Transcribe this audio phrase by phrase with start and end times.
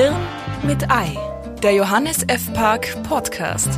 [0.00, 0.14] Hirn
[0.62, 1.18] mit Ei,
[1.60, 2.52] der Johannes F.
[2.52, 3.68] Park Podcast.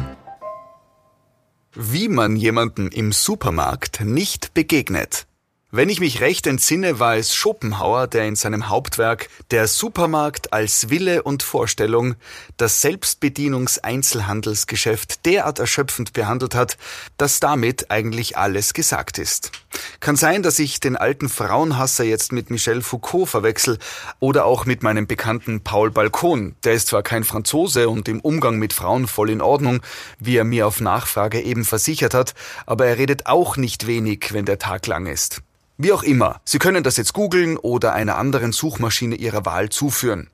[1.75, 5.27] Wie man jemanden im Supermarkt nicht begegnet.
[5.73, 10.91] Wenn ich mich recht entsinne, war es Schopenhauer, der in seinem Hauptwerk Der Supermarkt als
[10.91, 12.17] Wille und Vorstellung
[12.57, 16.77] das Selbstbedienungs-Einzelhandelsgeschäft derart erschöpfend behandelt hat,
[17.19, 19.53] dass damit eigentlich alles gesagt ist.
[20.01, 23.79] Kann sein, dass ich den alten Frauenhasser jetzt mit Michel Foucault verwechsel
[24.19, 26.57] oder auch mit meinem bekannten Paul Balcon.
[26.65, 29.83] Der ist zwar kein Franzose und im Umgang mit Frauen voll in Ordnung,
[30.19, 32.35] wie er mir auf Nachfrage eben versichert hat,
[32.67, 35.43] aber er redet auch nicht wenig, wenn der Tag lang ist.
[35.83, 40.29] Wie auch immer, Sie können das jetzt googeln oder einer anderen Suchmaschine Ihrer Wahl zuführen.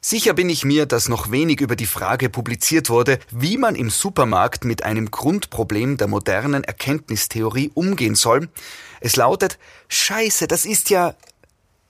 [0.00, 3.90] Sicher bin ich mir, dass noch wenig über die Frage publiziert wurde, wie man im
[3.90, 8.48] Supermarkt mit einem Grundproblem der modernen Erkenntnistheorie umgehen soll.
[9.00, 11.14] Es lautet, Scheiße, das ist ja...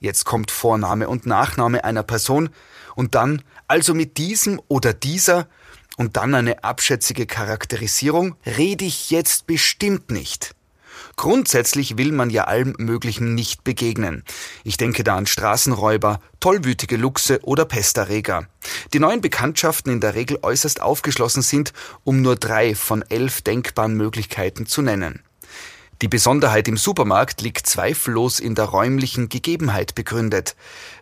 [0.01, 2.51] Jetzt kommt Vorname und Nachname einer Person
[2.95, 5.49] und dann, also mit diesem oder dieser
[5.97, 10.55] und dann eine abschätzige Charakterisierung, rede ich jetzt bestimmt nicht.
[11.17, 14.25] Grundsätzlich will man ja allem Möglichen nicht begegnen.
[14.65, 18.47] Ich denke da an Straßenräuber, tollwütige Luchse oder Pesterreger.
[18.93, 21.73] Die neuen Bekanntschaften in der Regel äußerst aufgeschlossen sind,
[22.05, 25.23] um nur drei von elf denkbaren Möglichkeiten zu nennen.
[26.01, 30.55] Die Besonderheit im Supermarkt liegt zweifellos in der räumlichen Gegebenheit begründet.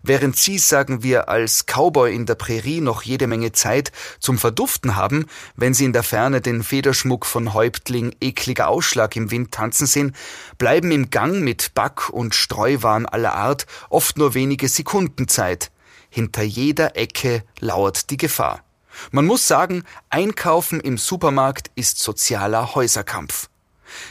[0.02, 4.96] Während Sie, sagen wir, als Cowboy in der Prärie noch jede Menge Zeit zum Verduften
[4.96, 9.86] haben, wenn Sie in der Ferne den Federschmuck von Häuptling ekliger Ausschlag im Wind tanzen
[9.86, 10.16] sehen,
[10.56, 15.70] bleiben im Gang mit Back- und Streuwaren aller Art oft nur wenige Sekunden Zeit.
[16.08, 18.62] Hinter jeder Ecke lauert die Gefahr.
[19.10, 23.50] Man muss sagen, Einkaufen im Supermarkt ist sozialer Häuserkampf.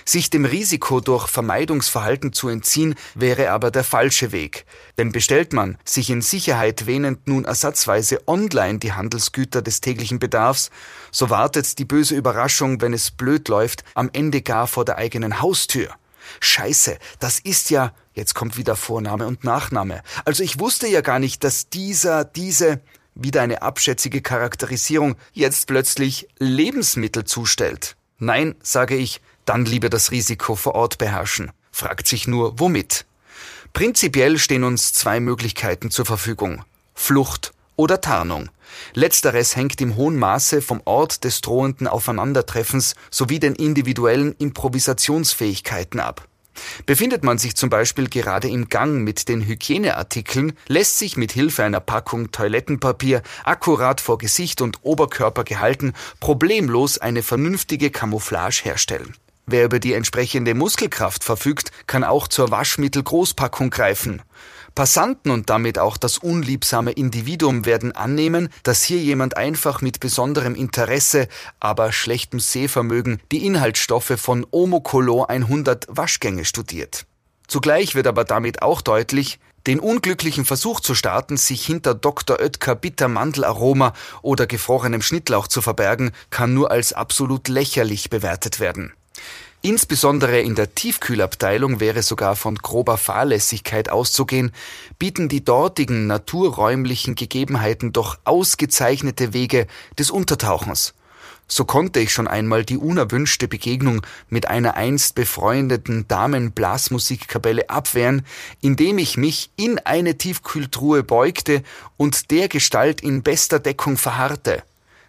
[0.06, 4.66] Sich dem Risiko durch Vermeidungsverhalten zu entziehen, wäre aber der falsche Weg.
[4.98, 10.70] Denn bestellt man, sich in Sicherheit wähnend nun ersatzweise online die Handelsgüter des täglichen Bedarfs,
[11.12, 15.42] so wartet die böse Überraschung, wenn es blöd läuft, am Ende gar vor der eigenen
[15.42, 15.90] Haustür.
[16.40, 20.02] Scheiße, das ist ja, jetzt kommt wieder Vorname und Nachname.
[20.26, 22.82] Also ich wusste ja gar nicht, dass dieser, diese,
[23.16, 27.96] wieder eine abschätzige Charakterisierung, jetzt plötzlich Lebensmittel zustellt.
[28.18, 31.52] Nein, sage ich, dann lieber das Risiko vor Ort beherrschen.
[31.72, 33.06] Fragt sich nur, womit?
[33.74, 36.64] Prinzipiell stehen uns zwei Möglichkeiten zur Verfügung.
[36.94, 38.50] Flucht oder Tarnung.
[38.94, 46.28] Letzteres hängt im hohen Maße vom Ort des drohenden Aufeinandertreffens sowie den individuellen Improvisationsfähigkeiten ab.
[46.86, 51.64] Befindet man sich zum Beispiel gerade im Gang mit den Hygieneartikeln, lässt sich mit Hilfe
[51.64, 59.16] einer Packung Toilettenpapier akkurat vor Gesicht und Oberkörper gehalten problemlos eine vernünftige Camouflage herstellen.
[59.48, 64.24] Wer über die entsprechende Muskelkraft verfügt, kann auch zur Waschmittelgroßpackung greifen.
[64.74, 70.54] Passanten und damit auch das unliebsame Individuum werden annehmen, dass hier jemand einfach mit besonderem
[70.54, 71.28] Interesse,
[71.60, 77.06] aber schlechtem Sehvermögen die Inhaltsstoffe von Omocolo 100 Waschgänge studiert.
[77.48, 82.40] Zugleich wird aber damit auch deutlich, den unglücklichen Versuch zu starten, sich hinter Dr.
[82.40, 88.94] Oetker Bittermandelaroma oder gefrorenem Schnittlauch zu verbergen, kann nur als absolut lächerlich bewertet werden.
[89.66, 94.52] Insbesondere in der Tiefkühlabteilung wäre sogar von grober Fahrlässigkeit auszugehen,
[95.00, 99.66] bieten die dortigen naturräumlichen Gegebenheiten doch ausgezeichnete Wege
[99.98, 100.94] des Untertauchens.
[101.48, 108.24] So konnte ich schon einmal die unerwünschte Begegnung mit einer einst befreundeten Damenblasmusikkapelle abwehren,
[108.62, 111.64] indem ich mich in eine Tiefkühltruhe beugte
[111.98, 114.62] und der Gestalt in bester Deckung verharrte.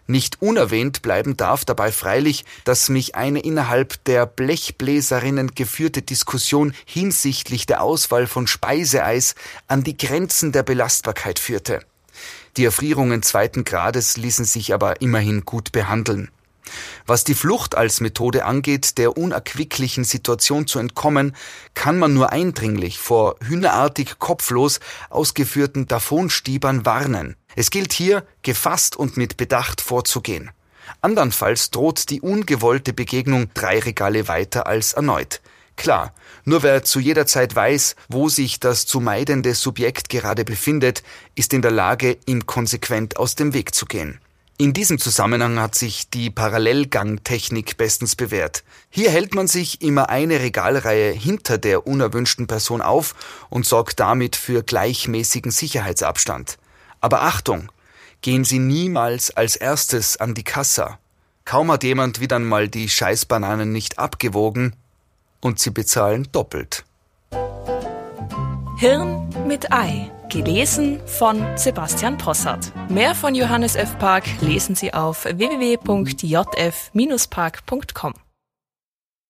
[0.06, 7.66] Nicht unerwähnt bleiben darf dabei freilich, dass mich eine innerhalb der Blechbläserinnen geführte Diskussion hinsichtlich
[7.66, 9.34] der Auswahl von Speiseeis
[9.66, 11.80] an die Grenzen der Belastbarkeit führte.
[12.56, 16.30] Die Erfrierungen zweiten Grades ließen sich aber immerhin gut behandeln.
[17.06, 21.36] Was die Flucht als Methode angeht, der unerquicklichen Situation zu entkommen,
[21.74, 24.80] kann man nur eindringlich vor hühnerartig kopflos
[25.10, 27.36] ausgeführten Davonstiebern warnen.
[27.56, 30.50] Es gilt hier, gefasst und mit Bedacht vorzugehen.
[31.00, 35.40] Andernfalls droht die ungewollte Begegnung drei Regale weiter als erneut.
[35.76, 36.14] Klar,
[36.44, 41.02] nur wer zu jeder Zeit weiß, wo sich das zu meidende Subjekt gerade befindet,
[41.34, 44.20] ist in der Lage, ihm konsequent aus dem Weg zu gehen.
[44.58, 48.64] In diesem Zusammenhang hat sich die Parallelgangtechnik bestens bewährt.
[48.88, 53.14] Hier hält man sich immer eine Regalreihe hinter der unerwünschten Person auf
[53.50, 56.56] und sorgt damit für gleichmäßigen Sicherheitsabstand.
[57.06, 57.70] Aber Achtung,
[58.20, 60.98] gehen Sie niemals als erstes an die Kassa.
[61.44, 64.74] Kaum hat jemand wieder mal die Scheißbananen nicht abgewogen
[65.40, 66.84] und Sie bezahlen doppelt.
[68.78, 70.10] Hirn mit Ei.
[70.28, 72.72] Gelesen von Sebastian Possart.
[72.90, 73.96] Mehr von Johannes F.
[74.00, 78.14] Park lesen Sie auf www.jf-park.com.